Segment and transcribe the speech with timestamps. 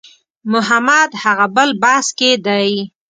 [0.53, 2.69] محمد هغه بل بس کې دی.